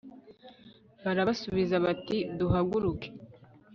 barabasubiza 1.03 1.75
bati 1.85 2.17
duhaguruke 2.37 3.07